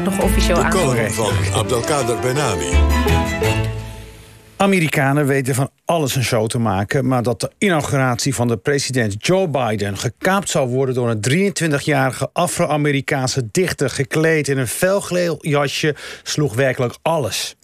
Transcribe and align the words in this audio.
wordt 0.00 0.16
nog 0.16 0.24
officieel 0.24 0.62
aangekondigd. 0.62 1.14
van 1.14 1.32
Abdelkader 1.52 2.18
Benami. 2.20 2.70
Amerikanen 4.56 5.26
weten 5.26 5.54
van 5.54 5.70
alles 5.84 6.14
een 6.14 6.24
show 6.24 6.46
te 6.46 6.58
maken, 6.58 7.06
maar 7.06 7.22
dat 7.22 7.40
de 7.40 7.50
inauguratie 7.58 8.34
van 8.34 8.48
de 8.48 8.56
president 8.56 9.26
Joe 9.26 9.48
Biden 9.48 9.98
gekaapt 9.98 10.48
zou 10.48 10.68
worden 10.68 10.94
door 10.94 11.10
een 11.10 11.52
23-jarige 11.52 12.30
Afro-Amerikaanse 12.32 13.48
dichter 13.50 13.90
gekleed 13.90 14.48
in 14.48 14.58
een 14.58 14.68
felgeel 14.68 15.36
jasje 15.40 15.94
sloeg 16.22 16.54
werkelijk 16.54 16.96
alles. 17.02 17.56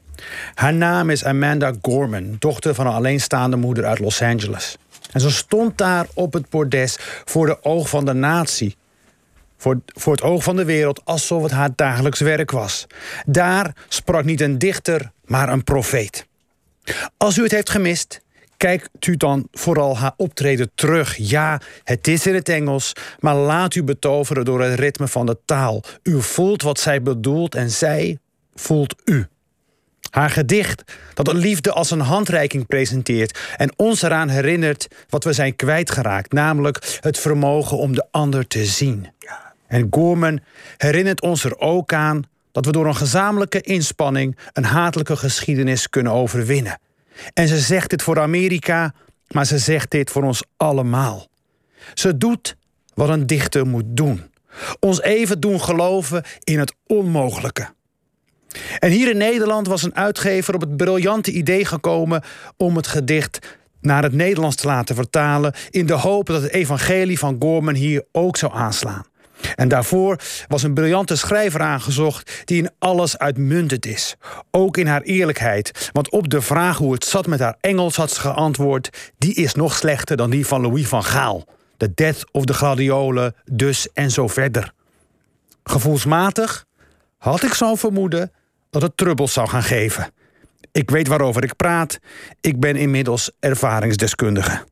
Haar 0.54 0.74
naam 0.74 1.10
is 1.10 1.24
Amanda 1.24 1.72
Gorman, 1.82 2.36
dochter 2.38 2.74
van 2.74 2.86
een 2.86 2.92
alleenstaande 2.92 3.56
moeder 3.56 3.84
uit 3.84 3.98
Los 3.98 4.22
Angeles. 4.22 4.76
En 5.12 5.20
ze 5.20 5.30
stond 5.30 5.78
daar 5.78 6.06
op 6.14 6.32
het 6.32 6.48
bordes 6.48 6.96
voor 7.24 7.46
de 7.46 7.64
oog 7.64 7.88
van 7.88 8.04
de 8.04 8.14
natie. 8.14 8.76
Voor, 9.60 9.80
voor 9.86 10.12
het 10.12 10.22
oog 10.22 10.42
van 10.42 10.56
de 10.56 10.64
wereld 10.64 11.04
alsof 11.04 11.42
het 11.42 11.50
haar 11.50 11.70
dagelijks 11.74 12.20
werk 12.20 12.50
was. 12.50 12.86
Daar 13.26 13.74
sprak 13.88 14.24
niet 14.24 14.40
een 14.40 14.58
dichter, 14.58 15.10
maar 15.24 15.48
een 15.48 15.64
profeet. 15.64 16.26
Als 17.16 17.38
u 17.38 17.42
het 17.42 17.52
heeft 17.52 17.70
gemist, 17.70 18.20
kijkt 18.56 19.06
u 19.06 19.16
dan 19.16 19.48
vooral 19.52 19.98
haar 19.98 20.12
optreden 20.16 20.70
terug. 20.74 21.16
Ja, 21.16 21.60
het 21.84 22.08
is 22.08 22.26
in 22.26 22.34
het 22.34 22.48
Engels, 22.48 22.92
maar 23.18 23.34
laat 23.34 23.74
u 23.74 23.82
betoveren 23.82 24.44
door 24.44 24.62
het 24.62 24.78
ritme 24.78 25.08
van 25.08 25.26
de 25.26 25.38
taal. 25.44 25.82
U 26.02 26.22
voelt 26.22 26.62
wat 26.62 26.78
zij 26.80 27.02
bedoelt 27.02 27.54
en 27.54 27.70
zij 27.70 28.18
voelt 28.54 28.94
u. 29.04 29.26
Haar 30.10 30.30
gedicht 30.30 30.82
dat 31.14 31.24
de 31.24 31.34
liefde 31.34 31.72
als 31.72 31.90
een 31.90 32.00
handreiking 32.00 32.66
presenteert 32.66 33.38
en 33.56 33.72
ons 33.76 34.02
eraan 34.02 34.28
herinnert 34.28 34.88
wat 35.08 35.24
we 35.24 35.32
zijn 35.32 35.56
kwijtgeraakt, 35.56 36.32
namelijk 36.32 36.98
het 37.00 37.18
vermogen 37.18 37.76
om 37.76 37.94
de 37.94 38.06
ander 38.10 38.46
te 38.46 38.64
zien. 38.64 39.08
En 39.70 39.86
Gorman 39.90 40.40
herinnert 40.76 41.20
ons 41.20 41.44
er 41.44 41.58
ook 41.58 41.92
aan 41.92 42.22
dat 42.52 42.66
we 42.66 42.72
door 42.72 42.86
een 42.86 42.96
gezamenlijke 42.96 43.60
inspanning 43.60 44.38
een 44.52 44.64
hatelijke 44.64 45.16
geschiedenis 45.16 45.88
kunnen 45.88 46.12
overwinnen. 46.12 46.80
En 47.34 47.48
ze 47.48 47.58
zegt 47.58 47.90
dit 47.90 48.02
voor 48.02 48.20
Amerika, 48.20 48.94
maar 49.28 49.46
ze 49.46 49.58
zegt 49.58 49.90
dit 49.90 50.10
voor 50.10 50.22
ons 50.22 50.42
allemaal. 50.56 51.26
Ze 51.94 52.16
doet 52.16 52.56
wat 52.94 53.08
een 53.08 53.26
dichter 53.26 53.66
moet 53.66 53.84
doen. 53.86 54.30
Ons 54.80 55.02
even 55.02 55.40
doen 55.40 55.60
geloven 55.60 56.24
in 56.44 56.58
het 56.58 56.74
onmogelijke. 56.86 57.68
En 58.78 58.90
hier 58.90 59.10
in 59.10 59.16
Nederland 59.16 59.66
was 59.66 59.82
een 59.82 59.96
uitgever 59.96 60.54
op 60.54 60.60
het 60.60 60.76
briljante 60.76 61.32
idee 61.32 61.64
gekomen 61.64 62.22
om 62.56 62.76
het 62.76 62.86
gedicht 62.86 63.58
naar 63.80 64.02
het 64.02 64.12
Nederlands 64.12 64.56
te 64.56 64.66
laten 64.66 64.94
vertalen, 64.94 65.54
in 65.70 65.86
de 65.86 65.92
hoop 65.92 66.26
dat 66.26 66.42
het 66.42 66.52
evangelie 66.52 67.18
van 67.18 67.36
Gorman 67.38 67.74
hier 67.74 68.04
ook 68.12 68.36
zou 68.36 68.52
aanslaan. 68.52 69.04
En 69.54 69.68
daarvoor 69.68 70.20
was 70.48 70.62
een 70.62 70.74
briljante 70.74 71.16
schrijver 71.16 71.60
aangezocht 71.60 72.42
die 72.44 72.62
in 72.62 72.70
alles 72.78 73.18
uitmuntend 73.18 73.86
is. 73.86 74.16
Ook 74.50 74.76
in 74.76 74.86
haar 74.86 75.02
eerlijkheid. 75.02 75.90
Want 75.92 76.10
op 76.10 76.28
de 76.28 76.40
vraag 76.40 76.76
hoe 76.76 76.92
het 76.92 77.04
zat 77.04 77.26
met 77.26 77.40
haar 77.40 77.56
Engels 77.60 77.96
had 77.96 78.10
ze 78.10 78.20
geantwoord: 78.20 79.12
die 79.18 79.34
is 79.34 79.54
nog 79.54 79.74
slechter 79.74 80.16
dan 80.16 80.30
die 80.30 80.46
van 80.46 80.60
Louis 80.60 80.88
van 80.88 81.04
Gaal. 81.04 81.44
The 81.76 81.94
Death 81.94 82.24
of 82.32 82.44
the 82.44 82.54
Gladiolen, 82.54 83.34
dus 83.44 83.88
en 83.92 84.10
zo 84.10 84.28
verder. 84.28 84.72
Gevoelsmatig 85.64 86.66
had 87.18 87.42
ik 87.42 87.54
zo'n 87.54 87.78
vermoeden 87.78 88.32
dat 88.70 88.82
het 88.82 88.96
trubbels 88.96 89.32
zou 89.32 89.48
gaan 89.48 89.62
geven. 89.62 90.12
Ik 90.72 90.90
weet 90.90 91.08
waarover 91.08 91.44
ik 91.44 91.56
praat. 91.56 91.98
Ik 92.40 92.60
ben 92.60 92.76
inmiddels 92.76 93.30
ervaringsdeskundige. 93.38 94.64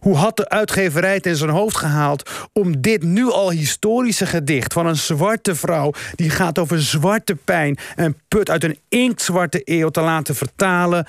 Hoe 0.00 0.16
had 0.16 0.36
de 0.36 0.48
uitgeverij 0.48 1.14
het 1.14 1.26
in 1.26 1.36
zijn 1.36 1.50
hoofd 1.50 1.76
gehaald 1.76 2.30
om 2.52 2.80
dit 2.80 3.02
nu 3.02 3.30
al 3.30 3.50
historische 3.50 4.26
gedicht 4.26 4.72
van 4.72 4.86
een 4.86 4.96
zwarte 4.96 5.54
vrouw 5.54 5.92
die 6.14 6.30
gaat 6.30 6.58
over 6.58 6.82
zwarte 6.82 7.34
pijn 7.34 7.78
en 7.94 8.16
put 8.28 8.50
uit 8.50 8.64
een 8.64 8.78
inktzwarte 8.88 9.60
eeuw 9.64 9.88
te 9.88 10.00
laten 10.00 10.34
vertalen 10.34 11.06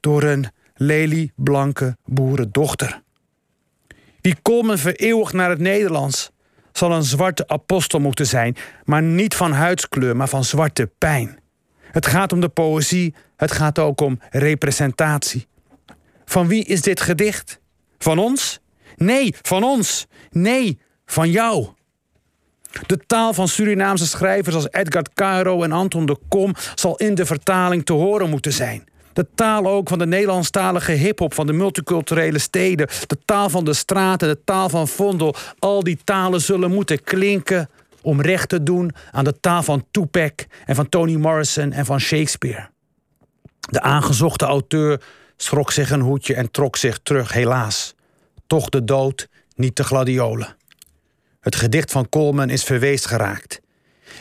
door 0.00 0.22
een 0.22 0.46
lelieblanke 0.74 1.96
boerendochter? 2.04 3.02
Wie 4.20 4.36
Colman 4.42 4.78
vereeuwigt 4.78 5.32
naar 5.32 5.50
het 5.50 5.58
Nederlands 5.58 6.30
zal 6.72 6.92
een 6.92 7.02
zwarte 7.02 7.48
apostel 7.48 8.00
moeten 8.00 8.26
zijn, 8.26 8.56
maar 8.84 9.02
niet 9.02 9.34
van 9.34 9.52
huidskleur, 9.52 10.16
maar 10.16 10.28
van 10.28 10.44
zwarte 10.44 10.90
pijn. 10.98 11.38
Het 11.80 12.06
gaat 12.06 12.32
om 12.32 12.40
de 12.40 12.48
poëzie, 12.48 13.14
het 13.36 13.52
gaat 13.52 13.78
ook 13.78 14.00
om 14.00 14.20
representatie. 14.30 15.46
Van 16.24 16.46
wie 16.46 16.64
is 16.64 16.80
dit 16.80 17.00
gedicht? 17.00 17.60
Van 18.02 18.18
ons? 18.18 18.60
Nee, 18.96 19.34
van 19.42 19.62
ons. 19.62 20.06
Nee, 20.30 20.78
van 21.06 21.30
jou. 21.30 21.66
De 22.86 22.98
taal 23.06 23.34
van 23.34 23.48
Surinaamse 23.48 24.06
schrijvers 24.06 24.54
als 24.54 24.70
Edgar 24.70 25.04
Caro 25.14 25.62
en 25.62 25.72
Anton 25.72 26.06
de 26.06 26.16
Kom 26.28 26.54
zal 26.74 26.96
in 26.96 27.14
de 27.14 27.26
vertaling 27.26 27.84
te 27.84 27.92
horen 27.92 28.30
moeten 28.30 28.52
zijn. 28.52 28.84
De 29.12 29.26
taal 29.34 29.66
ook 29.66 29.88
van 29.88 29.98
de 29.98 30.06
Nederlandstalige 30.06 30.92
hip-hop 30.92 31.34
van 31.34 31.46
de 31.46 31.52
multiculturele 31.52 32.38
steden. 32.38 32.88
De 33.06 33.18
taal 33.24 33.50
van 33.50 33.64
de 33.64 33.74
straten, 33.74 34.28
de 34.28 34.44
taal 34.44 34.68
van 34.68 34.88
Vondel. 34.88 35.34
Al 35.58 35.82
die 35.82 35.98
talen 36.04 36.40
zullen 36.40 36.70
moeten 36.70 37.02
klinken 37.02 37.68
om 38.00 38.20
recht 38.20 38.48
te 38.48 38.62
doen 38.62 38.92
aan 39.10 39.24
de 39.24 39.40
taal 39.40 39.62
van 39.62 39.84
Tupac 39.90 40.44
en 40.66 40.74
van 40.74 40.88
Toni 40.88 41.18
Morrison 41.18 41.72
en 41.72 41.84
van 41.84 42.00
Shakespeare. 42.00 42.68
De 43.70 43.80
aangezochte 43.80 44.44
auteur 44.44 45.00
schrok 45.42 45.72
zich 45.72 45.90
een 45.90 46.00
hoedje 46.00 46.34
en 46.34 46.50
trok 46.50 46.76
zich 46.76 46.98
terug, 47.02 47.32
helaas. 47.32 47.94
Toch 48.46 48.68
de 48.68 48.84
dood, 48.84 49.28
niet 49.54 49.76
de 49.76 49.84
gladiolen. 49.84 50.56
Het 51.40 51.56
gedicht 51.56 51.90
van 51.90 52.08
Coleman 52.08 52.50
is 52.50 52.64
verweest 52.64 53.06
geraakt. 53.06 53.60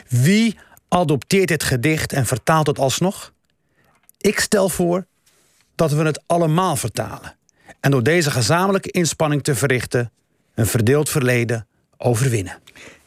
Wie 0.08 0.58
adopteert 0.88 1.48
dit 1.48 1.64
gedicht 1.64 2.14
en 2.14 2.26
vertaalt 2.26 2.68
het 2.68 2.80
alsnog? 2.80 3.32
Ik 4.18 4.40
stel 4.40 4.70
voor 4.70 5.06
dat 5.76 5.92
we 5.92 6.04
het 6.04 6.22
allemaal 6.26 6.76
vertalen. 6.76 7.36
En 7.80 7.92
door 7.92 8.04
deze 8.04 8.32
gezamenlijke 8.32 8.92
inspanning 8.92 9.44
te 9.44 9.56
verrichten, 9.56 10.12
een 10.56 10.68
verdeeld 10.68 11.10
verleden 11.10 11.68
overwinnen. 11.98 12.60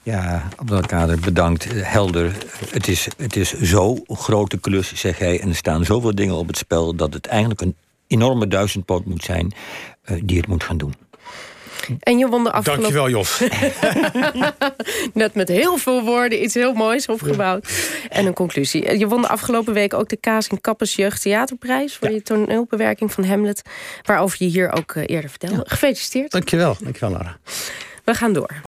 Ja, 0.02 0.48
Abdelkader, 0.56 1.20
bedankt. 1.20 1.66
Helder. 1.70 2.36
Het 2.70 2.88
is, 2.88 3.08
het 3.16 3.36
is 3.36 3.52
zo'n 3.52 4.04
grote 4.08 4.58
klus, 4.58 4.94
zeg 4.94 5.18
hij. 5.18 5.40
En 5.40 5.48
er 5.48 5.54
staan 5.54 5.84
zoveel 5.84 6.14
dingen 6.14 6.34
op 6.34 6.46
het 6.46 6.56
spel 6.56 6.94
dat 6.94 7.14
het 7.14 7.26
eigenlijk 7.26 7.60
een 7.60 7.76
enorme 8.06 8.48
duizendpoot 8.48 9.04
moet 9.04 9.24
zijn 9.24 9.52
eh, 10.02 10.16
die 10.24 10.36
het 10.36 10.46
moet 10.46 10.64
gaan 10.64 10.76
doen. 10.76 10.94
En 12.00 12.18
je 12.18 12.28
won 12.28 12.44
de 12.44 12.52
afgelopen... 12.52 12.82
Dankjewel, 12.82 13.10
Jos. 13.10 13.42
Net 15.12 15.34
met 15.34 15.48
heel 15.48 15.76
veel 15.76 16.02
woorden 16.02 16.42
iets 16.42 16.54
heel 16.54 16.72
moois 16.72 17.06
opgebouwd. 17.06 17.88
En 18.08 18.26
een 18.26 18.34
conclusie. 18.34 18.98
Je 18.98 19.06
won 19.06 19.20
de 19.20 19.28
afgelopen 19.28 19.74
week 19.74 19.94
ook 19.94 20.08
de 20.08 20.16
Kaas 20.16 20.48
en 20.48 20.60
Kappers 20.60 20.94
Jeugd 20.94 21.22
Theaterprijs... 21.22 21.96
voor 21.96 22.10
je 22.10 22.22
toneelbewerking 22.22 23.12
van 23.12 23.24
Hamlet. 23.24 23.62
Waarover 24.02 24.36
je 24.40 24.50
hier 24.50 24.72
ook 24.72 24.94
eh, 24.94 25.02
eerder 25.06 25.30
vertelde. 25.30 25.64
Gefeliciteerd. 25.66 26.30
Dankjewel. 26.30 26.76
Dankjewel, 26.80 27.10
Lara. 27.10 27.36
We 28.04 28.14
gaan 28.14 28.32
door. 28.32 28.62